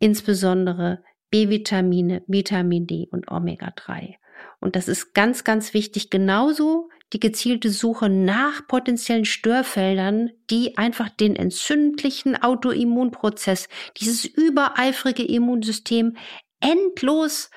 insbesondere 0.00 1.02
B-Vitamine, 1.30 2.22
Vitamin 2.26 2.86
D 2.86 3.08
und 3.10 3.30
Omega-3. 3.30 4.16
Und 4.60 4.76
das 4.76 4.88
ist 4.88 5.14
ganz, 5.14 5.42
ganz 5.44 5.72
wichtig. 5.72 6.10
Genauso 6.10 6.90
die 7.14 7.20
gezielte 7.20 7.70
Suche 7.70 8.10
nach 8.10 8.66
potenziellen 8.66 9.24
Störfeldern, 9.24 10.30
die 10.50 10.76
einfach 10.76 11.08
den 11.08 11.36
entzündlichen 11.36 12.40
Autoimmunprozess, 12.40 13.68
dieses 13.96 14.26
übereifrige 14.26 15.24
Immunsystem 15.24 16.16
endlos 16.60 17.50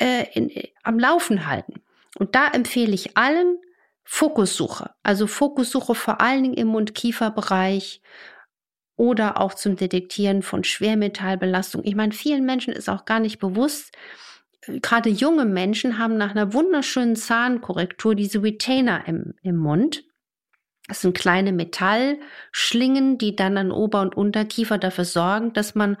äh, 0.00 0.26
in, 0.34 0.50
am 0.82 0.98
Laufen 0.98 1.46
halten. 1.46 1.82
Und 2.18 2.34
da 2.34 2.48
empfehle 2.48 2.92
ich 2.92 3.16
allen 3.16 3.58
Fokussuche. 4.04 4.90
Also 5.02 5.26
Fokussuche 5.26 5.94
vor 5.94 6.20
allen 6.20 6.42
Dingen 6.42 6.54
im 6.54 6.68
Mund-Kiefer-Bereich 6.68 8.02
oder 8.96 9.40
auch 9.40 9.54
zum 9.54 9.76
Detektieren 9.76 10.42
von 10.42 10.64
Schwermetallbelastung. 10.64 11.82
Ich 11.84 11.94
meine, 11.94 12.12
vielen 12.12 12.44
Menschen 12.44 12.72
ist 12.72 12.88
auch 12.88 13.04
gar 13.04 13.20
nicht 13.20 13.38
bewusst, 13.38 13.96
äh, 14.66 14.80
gerade 14.80 15.10
junge 15.10 15.44
Menschen 15.44 15.98
haben 15.98 16.16
nach 16.16 16.30
einer 16.30 16.52
wunderschönen 16.52 17.16
Zahnkorrektur 17.16 18.14
diese 18.14 18.42
Retainer 18.42 19.06
im, 19.06 19.34
im 19.42 19.56
Mund. 19.56 20.04
Das 20.88 21.02
sind 21.02 21.16
kleine 21.16 21.52
Metallschlingen, 21.52 23.16
die 23.16 23.36
dann 23.36 23.56
an 23.56 23.70
Ober- 23.70 24.00
und 24.00 24.16
Unterkiefer 24.16 24.76
dafür 24.76 25.04
sorgen, 25.04 25.52
dass 25.52 25.76
man 25.76 25.94
äh, 25.94 25.96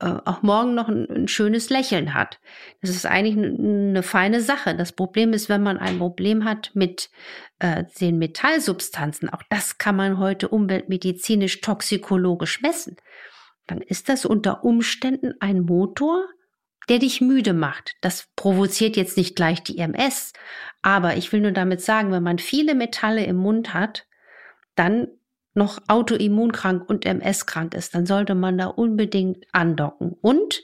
auch 0.00 0.42
morgen 0.42 0.74
noch 0.74 0.88
ein, 0.88 1.10
ein, 1.10 1.28
schönes 1.28 1.70
Lächeln 1.70 2.14
hat. 2.14 2.38
Das 2.80 2.90
ist 2.90 3.04
eigentlich 3.04 3.36
eine 3.36 4.02
feine 4.04 4.40
Sache. 4.40 4.76
Das 4.76 4.92
Problem 4.92 5.32
ist, 5.32 5.48
wenn 5.48 5.62
man 5.62 5.76
ein 5.76 5.98
Problem 5.98 6.44
hat 6.44 6.70
mit 6.74 7.10
äh, 7.58 7.84
den 8.00 8.18
Metallsubstanzen, 8.18 9.28
auch 9.28 9.42
das 9.50 9.78
kann 9.78 9.96
man 9.96 10.18
heute 10.18 10.48
umweltmedizinisch 10.48 11.60
toxikologisch 11.60 12.60
messen, 12.62 12.96
dann 13.66 13.80
ist 13.80 14.08
das 14.08 14.24
unter 14.24 14.64
Umständen 14.64 15.34
ein 15.40 15.62
Motor, 15.62 16.24
der 16.88 17.00
dich 17.00 17.20
müde 17.20 17.52
macht. 17.52 17.96
Das 18.00 18.28
provoziert 18.36 18.96
jetzt 18.96 19.16
nicht 19.16 19.34
gleich 19.34 19.62
die 19.64 19.78
MS, 19.78 20.32
aber 20.80 21.16
ich 21.16 21.32
will 21.32 21.40
nur 21.40 21.52
damit 21.52 21.82
sagen, 21.82 22.12
wenn 22.12 22.22
man 22.22 22.38
viele 22.38 22.74
Metalle 22.74 23.24
im 23.24 23.36
Mund 23.36 23.74
hat, 23.74 24.06
dann 24.74 25.08
noch 25.58 25.78
autoimmunkrank 25.88 26.88
und 26.88 27.04
MS-krank 27.04 27.74
ist, 27.74 27.94
dann 27.94 28.06
sollte 28.06 28.34
man 28.34 28.56
da 28.56 28.66
unbedingt 28.68 29.44
andocken. 29.52 30.16
Und 30.22 30.62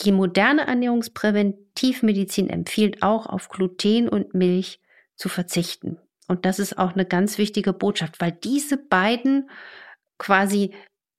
die 0.00 0.12
moderne 0.12 0.66
Ernährungspräventivmedizin 0.66 2.50
empfiehlt 2.50 3.02
auch 3.02 3.26
auf 3.26 3.48
Gluten 3.48 4.08
und 4.08 4.34
Milch 4.34 4.80
zu 5.16 5.28
verzichten. 5.28 5.98
Und 6.28 6.44
das 6.44 6.58
ist 6.58 6.78
auch 6.78 6.92
eine 6.92 7.06
ganz 7.06 7.38
wichtige 7.38 7.72
Botschaft, 7.72 8.20
weil 8.20 8.32
diese 8.32 8.76
beiden 8.76 9.50
quasi 10.18 10.74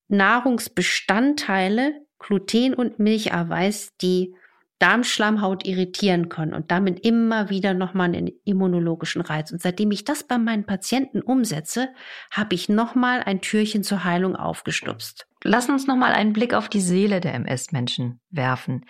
Nahrungsbestandteile, 0.07 2.05
Gluten 2.19 2.73
und 2.73 2.99
Milcherweis, 2.99 3.89
die 4.01 4.35
Darmschleimhaut 4.81 5.65
irritieren 5.67 6.27
können 6.27 6.53
und 6.53 6.71
damit 6.71 7.05
immer 7.05 7.49
wieder 7.49 7.73
nochmal 7.73 8.07
einen 8.07 8.31
immunologischen 8.45 9.21
Reiz. 9.21 9.51
Und 9.51 9.61
seitdem 9.61 9.91
ich 9.91 10.05
das 10.05 10.23
bei 10.23 10.37
meinen 10.37 10.65
Patienten 10.65 11.21
umsetze, 11.21 11.89
habe 12.31 12.55
ich 12.55 12.67
nochmal 12.67 13.21
ein 13.23 13.41
Türchen 13.41 13.83
zur 13.83 14.03
Heilung 14.03 14.35
aufgestupst. 14.35 15.27
Lass 15.43 15.69
uns 15.69 15.85
nochmal 15.85 16.13
einen 16.13 16.33
Blick 16.33 16.53
auf 16.53 16.67
die 16.67 16.81
Seele 16.81 17.21
der 17.21 17.35
MS-Menschen 17.35 18.19
werfen. 18.31 18.85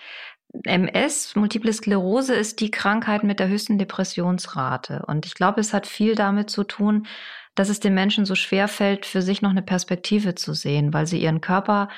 MS, 0.64 1.36
Multiple 1.36 1.74
Sklerose, 1.74 2.36
ist 2.36 2.60
die 2.60 2.72
Krankheit 2.72 3.24
mit 3.24 3.40
der 3.40 3.48
höchsten 3.48 3.78
Depressionsrate. 3.78 5.04
Und 5.08 5.26
ich 5.26 5.34
glaube, 5.34 5.62
es 5.62 5.74
hat 5.74 5.88
viel 5.88 6.16
damit 6.16 6.50
zu 6.50 6.64
tun, 6.64 7.08
dass 7.56 7.70
es 7.70 7.80
den 7.80 7.94
Menschen 7.94 8.26
so 8.26 8.36
schwer 8.36 8.68
fällt, 8.68 9.06
für 9.06 9.22
sich 9.22 9.42
noch 9.42 9.50
eine 9.50 9.62
Perspektive 9.62 10.36
zu 10.36 10.54
sehen, 10.54 10.94
weil 10.94 11.06
sie 11.06 11.22
ihren 11.22 11.42
Körper 11.42 11.90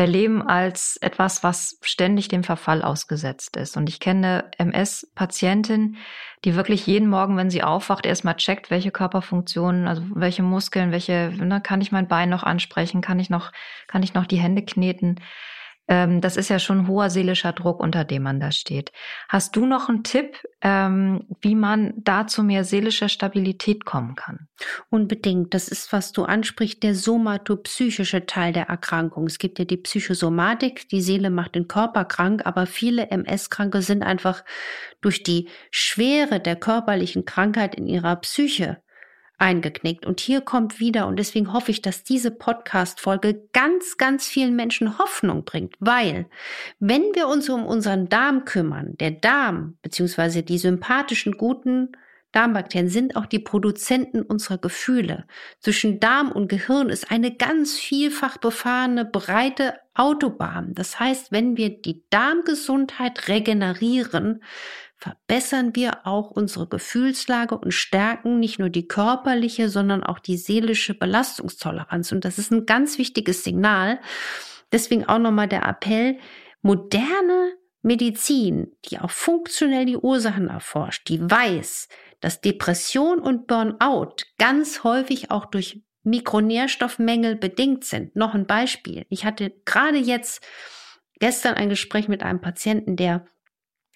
erleben 0.00 0.40
als 0.40 0.96
etwas, 1.02 1.42
was 1.42 1.78
ständig 1.82 2.28
dem 2.28 2.42
Verfall 2.42 2.80
ausgesetzt 2.80 3.58
ist. 3.58 3.76
Und 3.76 3.86
ich 3.86 4.00
kenne 4.00 4.50
MS-Patientin, 4.56 5.98
die 6.46 6.54
wirklich 6.54 6.86
jeden 6.86 7.10
Morgen, 7.10 7.36
wenn 7.36 7.50
sie 7.50 7.62
aufwacht, 7.62 8.06
erstmal 8.06 8.36
checkt, 8.36 8.70
welche 8.70 8.92
Körperfunktionen, 8.92 9.86
also 9.86 10.02
welche 10.14 10.42
Muskeln, 10.42 10.90
welche, 10.90 11.34
ne, 11.36 11.60
kann 11.60 11.82
ich 11.82 11.92
mein 11.92 12.08
Bein 12.08 12.30
noch 12.30 12.44
ansprechen, 12.44 13.02
kann 13.02 13.18
ich 13.18 13.28
noch, 13.28 13.52
kann 13.88 14.02
ich 14.02 14.14
noch 14.14 14.24
die 14.24 14.38
Hände 14.38 14.64
kneten. 14.64 15.20
Ähm, 15.90 16.20
das 16.20 16.36
ist 16.36 16.48
ja 16.48 16.60
schon 16.60 16.86
hoher 16.86 17.10
seelischer 17.10 17.52
Druck, 17.52 17.80
unter 17.80 18.04
dem 18.04 18.22
man 18.22 18.38
da 18.38 18.52
steht. 18.52 18.92
Hast 19.28 19.56
du 19.56 19.66
noch 19.66 19.88
einen 19.88 20.04
Tipp, 20.04 20.38
ähm, 20.62 21.26
wie 21.40 21.56
man 21.56 21.94
da 21.96 22.28
zu 22.28 22.44
mehr 22.44 22.62
seelischer 22.62 23.08
Stabilität 23.08 23.84
kommen 23.84 24.14
kann? 24.14 24.46
Unbedingt. 24.88 25.52
Das 25.52 25.66
ist, 25.66 25.92
was 25.92 26.12
du 26.12 26.22
ansprichst, 26.22 26.84
der 26.84 26.94
somatopsychische 26.94 28.24
Teil 28.24 28.52
der 28.52 28.68
Erkrankung. 28.68 29.26
Es 29.26 29.38
gibt 29.38 29.58
ja 29.58 29.64
die 29.64 29.78
Psychosomatik, 29.78 30.88
die 30.88 31.02
Seele 31.02 31.28
macht 31.28 31.56
den 31.56 31.66
Körper 31.66 32.04
krank, 32.04 32.42
aber 32.44 32.66
viele 32.66 33.10
MS-Kranke 33.10 33.82
sind 33.82 34.04
einfach 34.04 34.44
durch 35.00 35.24
die 35.24 35.48
Schwere 35.72 36.38
der 36.38 36.54
körperlichen 36.54 37.24
Krankheit 37.24 37.74
in 37.74 37.88
ihrer 37.88 38.14
Psyche 38.16 38.80
eingeknickt. 39.40 40.06
Und 40.06 40.20
hier 40.20 40.40
kommt 40.40 40.80
wieder, 40.80 41.06
und 41.06 41.18
deswegen 41.18 41.52
hoffe 41.52 41.70
ich, 41.70 41.82
dass 41.82 42.04
diese 42.04 42.30
Podcast-Folge 42.30 43.48
ganz, 43.52 43.96
ganz 43.96 44.26
vielen 44.26 44.54
Menschen 44.54 44.98
Hoffnung 44.98 45.44
bringt, 45.44 45.74
weil 45.80 46.26
wenn 46.78 47.02
wir 47.14 47.28
uns 47.28 47.48
um 47.48 47.64
unseren 47.66 48.08
Darm 48.08 48.44
kümmern, 48.44 48.96
der 48.98 49.12
Darm, 49.12 49.78
beziehungsweise 49.82 50.42
die 50.42 50.58
sympathischen, 50.58 51.32
guten 51.36 51.92
Darmbakterien 52.32 52.88
sind 52.88 53.16
auch 53.16 53.26
die 53.26 53.40
Produzenten 53.40 54.22
unserer 54.22 54.58
Gefühle. 54.58 55.26
Zwischen 55.58 55.98
Darm 55.98 56.30
und 56.30 56.48
Gehirn 56.48 56.88
ist 56.88 57.10
eine 57.10 57.34
ganz 57.34 57.76
vielfach 57.76 58.36
befahrene, 58.36 59.04
breite 59.04 59.74
Autobahn. 59.94 60.72
Das 60.74 61.00
heißt, 61.00 61.32
wenn 61.32 61.56
wir 61.56 61.70
die 61.70 62.04
Darmgesundheit 62.10 63.26
regenerieren, 63.26 64.42
verbessern 65.00 65.74
wir 65.74 66.06
auch 66.06 66.30
unsere 66.30 66.68
Gefühlslage 66.68 67.56
und 67.56 67.72
stärken 67.72 68.38
nicht 68.38 68.58
nur 68.58 68.68
die 68.68 68.86
körperliche, 68.86 69.70
sondern 69.70 70.04
auch 70.04 70.18
die 70.18 70.36
seelische 70.36 70.94
Belastungstoleranz. 70.94 72.12
Und 72.12 72.24
das 72.24 72.38
ist 72.38 72.52
ein 72.52 72.66
ganz 72.66 72.98
wichtiges 72.98 73.42
Signal. 73.42 73.98
Deswegen 74.72 75.06
auch 75.06 75.18
nochmal 75.18 75.48
der 75.48 75.66
Appell, 75.66 76.18
moderne 76.60 77.54
Medizin, 77.82 78.76
die 78.84 78.98
auch 78.98 79.10
funktionell 79.10 79.86
die 79.86 79.96
Ursachen 79.96 80.48
erforscht, 80.48 81.08
die 81.08 81.18
weiß, 81.18 81.88
dass 82.20 82.42
Depression 82.42 83.20
und 83.20 83.46
Burnout 83.46 84.16
ganz 84.38 84.84
häufig 84.84 85.30
auch 85.30 85.46
durch 85.46 85.82
Mikronährstoffmängel 86.02 87.36
bedingt 87.36 87.84
sind. 87.84 88.14
Noch 88.16 88.34
ein 88.34 88.46
Beispiel. 88.46 89.06
Ich 89.08 89.24
hatte 89.24 89.52
gerade 89.64 89.98
jetzt 89.98 90.44
gestern 91.18 91.54
ein 91.54 91.70
Gespräch 91.70 92.08
mit 92.08 92.22
einem 92.22 92.42
Patienten, 92.42 92.96
der 92.96 93.24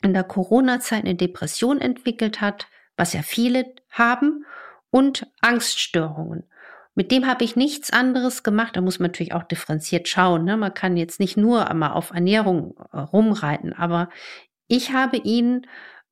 in 0.05 0.15
der 0.15 0.25
Corona-Zeit 0.25 1.05
eine 1.05 1.15
Depression 1.15 1.81
entwickelt 1.81 2.41
hat, 2.41 2.69
was 2.97 3.13
ja 3.13 3.23
viele 3.23 3.75
haben, 3.91 4.45
und 4.91 5.27
Angststörungen. 5.41 6.45
Mit 6.95 7.11
dem 7.11 7.27
habe 7.27 7.43
ich 7.43 7.57
nichts 7.57 7.93
anderes 7.93 8.45
gemacht. 8.45 8.77
Da 8.77 8.81
muss 8.81 9.01
man 9.01 9.09
natürlich 9.09 9.33
auch 9.35 9.43
differenziert 9.43 10.07
schauen. 10.07 10.45
Ne? 10.45 10.57
Man 10.57 10.73
kann 10.73 10.97
jetzt 10.97 11.19
nicht 11.19 11.37
nur 11.37 11.69
einmal 11.69 11.91
auf 11.91 12.13
Ernährung 12.13 12.77
äh, 12.93 12.99
rumreiten, 12.99 13.73
aber 13.73 14.11
ich 14.69 14.93
habe 14.93 15.17
ihn 15.17 15.67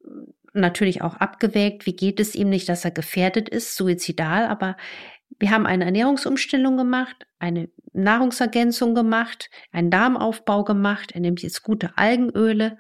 äh, 0.05 0.09
natürlich 0.53 1.03
auch 1.03 1.15
abgewägt, 1.15 1.87
wie 1.87 1.95
geht 1.95 2.19
es 2.19 2.35
ihm 2.35 2.49
nicht, 2.49 2.69
dass 2.69 2.85
er 2.85 2.91
gefährdet 2.91 3.49
ist, 3.49 3.77
suizidal, 3.77 4.47
aber 4.47 4.77
wir 5.39 5.51
haben 5.51 5.67
eine 5.67 5.85
Ernährungsumstellung 5.85 6.77
gemacht, 6.77 7.27
eine 7.39 7.71
Nahrungsergänzung 7.93 8.95
gemacht, 8.95 9.51
einen 9.71 9.91
Darmaufbau 9.91 10.65
gemacht. 10.65 11.13
Er 11.13 11.21
nimmt 11.21 11.43
jetzt 11.43 11.63
gute 11.63 11.97
Algenöle 11.97 12.79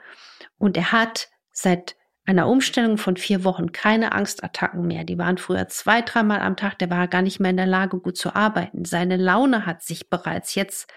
und 0.62 0.76
er 0.76 0.92
hat 0.92 1.28
seit 1.50 1.96
einer 2.24 2.46
Umstellung 2.46 2.96
von 2.96 3.16
vier 3.16 3.42
Wochen 3.42 3.72
keine 3.72 4.12
Angstattacken 4.12 4.86
mehr. 4.86 5.02
Die 5.02 5.18
waren 5.18 5.36
früher 5.36 5.66
zwei, 5.66 6.02
dreimal 6.02 6.38
am 6.38 6.56
Tag. 6.56 6.78
Der 6.78 6.88
war 6.88 7.08
gar 7.08 7.20
nicht 7.20 7.40
mehr 7.40 7.50
in 7.50 7.56
der 7.56 7.66
Lage, 7.66 7.98
gut 7.98 8.16
zu 8.16 8.36
arbeiten. 8.36 8.84
Seine 8.84 9.16
Laune 9.16 9.66
hat 9.66 9.82
sich 9.82 10.08
bereits 10.08 10.54
jetzt 10.54 10.88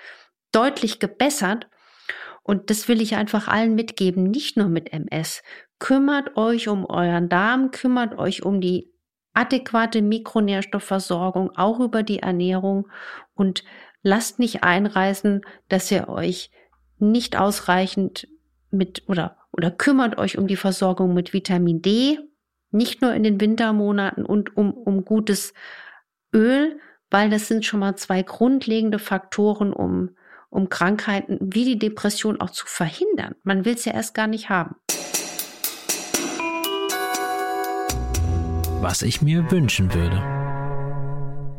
deutlich 0.51 0.99
gebessert. 0.99 1.67
Und 2.43 2.69
das 2.69 2.87
will 2.87 3.01
ich 3.01 3.15
einfach 3.15 3.47
allen 3.47 3.73
mitgeben, 3.73 4.25
nicht 4.25 4.55
nur 4.55 4.69
mit 4.69 4.93
MS. 4.93 5.41
Kümmert 5.79 6.37
euch 6.37 6.67
um 6.67 6.85
euren 6.85 7.27
Darm, 7.27 7.71
kümmert 7.71 8.19
euch 8.19 8.43
um 8.43 8.61
die 8.61 8.93
adäquate 9.33 10.03
Mikronährstoffversorgung, 10.03 11.49
auch 11.55 11.79
über 11.79 12.03
die 12.03 12.19
Ernährung 12.19 12.87
und 13.33 13.63
lasst 14.03 14.37
nicht 14.37 14.63
einreißen, 14.63 15.41
dass 15.69 15.89
ihr 15.89 16.07
euch 16.07 16.51
nicht 16.99 17.35
ausreichend 17.35 18.27
mit 18.69 19.03
oder 19.07 19.37
oder 19.55 19.71
kümmert 19.71 20.17
euch 20.17 20.37
um 20.37 20.47
die 20.47 20.57
Versorgung 20.57 21.13
mit 21.13 21.31
Vitamin 21.31 21.81
D, 21.81 22.19
nicht 22.71 23.01
nur 23.01 23.13
in 23.13 23.23
den 23.23 23.39
Wintermonaten 23.39 24.25
und 24.25 24.57
um, 24.57 24.73
um 24.73 25.05
gutes 25.05 25.53
Öl, 26.33 26.77
weil 27.09 27.29
das 27.29 27.47
sind 27.47 27.65
schon 27.65 27.79
mal 27.79 27.95
zwei 27.95 28.21
grundlegende 28.21 28.99
Faktoren, 28.99 29.71
um, 29.71 30.09
um 30.49 30.67
Krankheiten 30.67 31.37
wie 31.41 31.63
die 31.63 31.79
Depression 31.79 32.41
auch 32.41 32.49
zu 32.49 32.65
verhindern. 32.65 33.35
Man 33.43 33.63
will 33.63 33.75
es 33.75 33.85
ja 33.85 33.93
erst 33.93 34.13
gar 34.13 34.27
nicht 34.27 34.49
haben. 34.49 34.75
Was 38.81 39.03
ich 39.03 39.21
mir 39.21 39.49
wünschen 39.51 39.93
würde. 39.93 40.17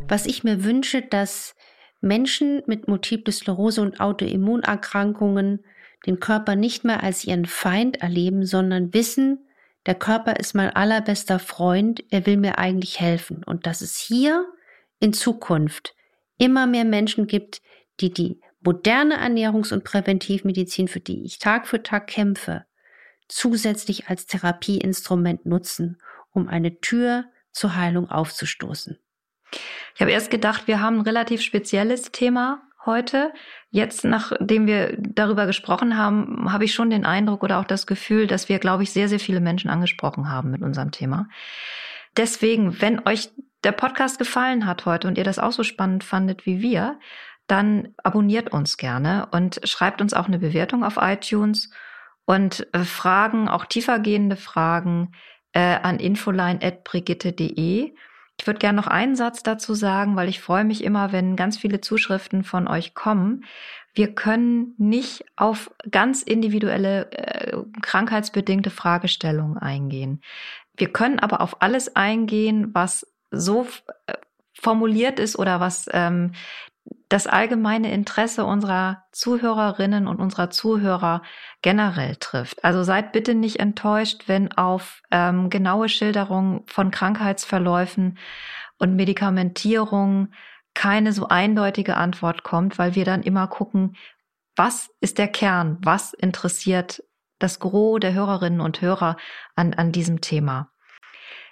Was 0.07 0.27
ich 0.27 0.45
mir 0.45 0.65
wünsche, 0.65 1.01
dass 1.01 1.55
Menschen 2.03 2.63
mit 2.67 2.89
Multiple 2.89 3.33
Sklerose 3.33 3.81
und 3.81 4.01
Autoimmunerkrankungen 4.01 5.65
den 6.07 6.21
Körper 6.21 6.57
nicht 6.57 6.85
mehr 6.85 7.03
als 7.03 7.25
ihren 7.25 7.47
Feind 7.47 7.99
erleben, 7.99 8.47
sondern 8.47 8.95
wissen, 8.95 9.47
der 9.87 9.95
Körper 9.95 10.37
ist 10.37 10.55
mein 10.55 10.71
allerbester 10.71 11.39
Freund, 11.39 12.03
er 12.11 12.27
will 12.27 12.37
mir 12.37 12.59
eigentlich 12.59 13.01
helfen. 13.01 13.45
Und 13.45 13.67
dass 13.67 13.81
es 13.81 13.97
hier 13.97 14.47
in 14.99 15.13
Zukunft 15.13 15.95
immer 16.39 16.67
mehr 16.67 16.85
Menschen 16.85 17.27
gibt, 17.27 17.63
die 18.01 18.13
die 18.13 18.41
moderne 18.61 19.19
Ernährungs- 19.21 19.73
und 19.73 19.85
Präventivmedizin, 19.85 20.89
für 20.89 21.01
die 21.01 21.25
ich 21.25 21.39
Tag 21.39 21.69
für 21.69 21.83
Tag 21.83 22.09
kämpfe, 22.09 22.67
zusätzlich 23.29 24.09
als 24.09 24.27
Therapieinstrument 24.27 25.47
nutzen, 25.47 25.99
um 26.31 26.49
eine 26.49 26.81
Tür 26.81 27.27
zur 27.53 27.77
Heilung 27.77 28.11
aufzustoßen. 28.11 28.99
Ich 29.95 30.01
habe 30.01 30.11
erst 30.11 30.31
gedacht, 30.31 30.67
wir 30.67 30.81
haben 30.81 30.99
ein 30.99 31.03
relativ 31.03 31.43
spezielles 31.43 32.11
Thema 32.13 32.66
heute. 32.87 33.33
Jetzt, 33.71 34.05
nachdem 34.05 34.67
wir 34.67 34.97
darüber 34.99 35.47
gesprochen 35.47 35.97
haben, 35.97 36.53
habe 36.53 36.65
ich 36.65 36.75
schon 36.75 36.91
den 36.91 37.05
Eindruck 37.05 37.43
oder 37.43 37.59
auch 37.59 37.65
das 37.65 37.87
Gefühl, 37.87 38.27
dass 38.27 38.49
wir, 38.49 38.59
glaube 38.59 38.83
ich, 38.83 38.93
sehr, 38.93 39.09
sehr 39.09 39.21
viele 39.21 39.41
Menschen 39.41 39.71
angesprochen 39.71 40.31
haben 40.31 40.51
mit 40.51 40.63
unserem 40.63 40.91
Thema. 40.93 41.29
Deswegen, 42.17 42.81
wenn 42.81 43.07
euch 43.07 43.31
der 43.65 43.73
Podcast 43.73 44.19
gefallen 44.19 44.67
hat 44.67 44.87
heute 44.87 45.09
und 45.09 45.19
ihr 45.19 45.25
das 45.25 45.39
auch 45.39 45.53
so 45.53 45.63
spannend 45.63 46.05
fandet 46.05 46.47
wie 46.47 46.63
wir, 46.63 46.99
dann 47.47 47.95
abonniert 48.03 48.53
uns 48.53 48.77
gerne 48.77 49.29
und 49.31 49.61
schreibt 49.65 50.01
uns 50.01 50.15
auch 50.15 50.27
eine 50.27 50.39
Bewertung 50.39 50.85
auf 50.85 50.99
iTunes 51.01 51.71
und 52.25 52.67
äh, 52.73 52.81
Fragen, 52.81 53.49
auch 53.49 53.67
tiefergehende 53.67 54.37
Fragen 54.37 55.13
äh, 55.53 55.77
an 55.77 55.99
infoline.brigitte.de. 55.99 57.95
Ich 58.39 58.47
würde 58.47 58.59
gerne 58.59 58.77
noch 58.77 58.87
einen 58.87 59.17
Satz 59.17 59.43
dazu 59.43 59.75
sagen, 59.75 60.17
weil 60.17 60.29
ich 60.29 60.41
freue 60.41 60.65
mich 60.65 60.85
immer, 60.85 61.13
wenn 61.13 61.37
ganz 61.37 61.57
viele 61.57 61.81
Zuschriften 61.81 62.45
von 62.45 62.69
euch 62.69 62.95
kommen. 62.95 63.45
Wir 63.95 64.15
können 64.15 64.75
nicht 64.77 65.25
auf 65.37 65.71
ganz 65.91 66.23
individuelle 66.23 67.11
äh, 67.13 67.57
krankheitsbedingte 67.81 68.71
Fragestellungen 68.71 69.57
eingehen. 69.57 70.21
Wir 70.77 70.93
können 70.93 71.19
aber 71.19 71.41
auf 71.41 71.63
alles 71.63 71.97
eingehen, 71.97 72.75
was 72.75 73.07
so 73.31 73.67
äh, 74.07 74.13
formuliert 74.53 75.19
ist 75.19 75.39
oder 75.39 75.61
was 75.61 75.89
ähm, 75.93 76.33
das 77.09 77.27
allgemeine 77.27 77.93
Interesse 77.93 78.45
unserer 78.45 79.05
Zuhörerinnen 79.13 80.09
und 80.09 80.19
unserer 80.19 80.51
Zuhörer 80.51 81.23
generell 81.63 82.17
trifft. 82.17 82.65
Also 82.65 82.83
seid 82.83 83.13
bitte 83.13 83.35
nicht 83.35 83.61
enttäuscht, 83.61 84.25
wenn 84.27 84.53
auf 84.53 85.03
ähm, 85.11 85.49
genaue 85.51 85.89
Schilderungen 85.89 86.63
von 86.67 86.91
Krankheitsverläufen 86.91 88.19
und 88.79 88.97
Medikamentierung 88.97 90.29
keine 90.75 91.13
so 91.13 91.29
eindeutige 91.29 91.97
Antwort 91.97 92.43
kommt, 92.43 92.79
weil 92.79 92.95
wir 92.95 93.05
dann 93.05 93.23
immer 93.23 93.47
gucken, 93.47 93.97
was 94.57 94.91
ist 95.01 95.19
der 95.19 95.29
Kern, 95.29 95.79
was 95.83 96.13
interessiert 96.13 97.03
das 97.39 97.61
Gros 97.61 98.01
der 98.01 98.15
Hörerinnen 98.15 98.61
und 98.61 98.81
Hörer 98.81 99.17
an, 99.55 99.75
an 99.75 99.93
diesem 99.93 100.21
Thema. 100.21 100.71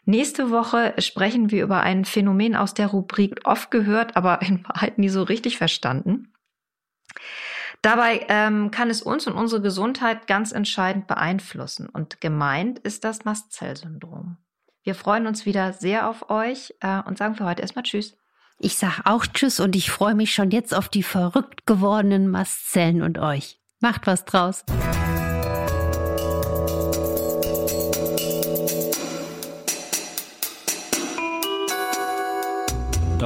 Nächste 0.06 0.50
Woche 0.50 0.94
sprechen 0.98 1.50
wir 1.50 1.62
über 1.62 1.80
ein 1.80 2.04
Phänomen 2.04 2.56
aus 2.56 2.74
der 2.74 2.88
Rubrik 2.88 3.40
oft 3.44 3.70
gehört, 3.70 4.16
aber 4.16 4.42
in 4.42 4.64
Wahrheit 4.64 4.98
nie 4.98 5.08
so 5.08 5.22
richtig 5.22 5.56
verstanden. 5.56 6.32
Dabei 7.80 8.24
ähm, 8.28 8.70
kann 8.70 8.88
es 8.90 9.02
uns 9.02 9.26
und 9.26 9.34
unsere 9.34 9.60
Gesundheit 9.60 10.26
ganz 10.26 10.52
entscheidend 10.52 11.06
beeinflussen. 11.06 11.88
Und 11.88 12.20
gemeint 12.20 12.78
ist 12.78 13.04
das 13.04 13.24
Mastzellsyndrom. 13.24 14.38
Wir 14.82 14.94
freuen 14.94 15.26
uns 15.26 15.46
wieder 15.46 15.72
sehr 15.72 16.08
auf 16.08 16.30
euch 16.30 16.74
äh, 16.80 17.02
und 17.02 17.18
sagen 17.18 17.34
für 17.34 17.44
heute 17.44 17.62
erstmal 17.62 17.84
Tschüss. 17.84 18.16
Ich 18.58 18.76
sage 18.76 19.02
auch 19.04 19.26
Tschüss 19.26 19.60
und 19.60 19.74
ich 19.76 19.90
freue 19.90 20.14
mich 20.14 20.32
schon 20.32 20.50
jetzt 20.50 20.74
auf 20.74 20.88
die 20.88 21.02
verrückt 21.02 21.66
gewordenen 21.66 22.28
Mastzellen 22.30 23.02
und 23.02 23.18
euch. 23.18 23.60
Macht 23.80 24.06
was 24.06 24.24
draus. 24.24 24.64